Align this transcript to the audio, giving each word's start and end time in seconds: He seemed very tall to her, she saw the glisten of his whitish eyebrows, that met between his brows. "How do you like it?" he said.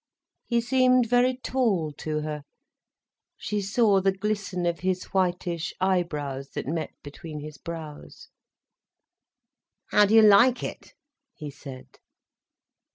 He 0.47 0.61
seemed 0.61 1.07
very 1.07 1.37
tall 1.37 1.91
to 1.99 2.21
her, 2.21 2.41
she 3.37 3.61
saw 3.61 4.01
the 4.01 4.11
glisten 4.11 4.65
of 4.65 4.79
his 4.79 5.03
whitish 5.13 5.75
eyebrows, 5.79 6.49
that 6.55 6.65
met 6.65 6.89
between 7.03 7.39
his 7.41 7.59
brows. 7.59 8.29
"How 9.91 10.05
do 10.07 10.15
you 10.15 10.23
like 10.23 10.63
it?" 10.63 10.95
he 11.35 11.51
said. 11.51 11.99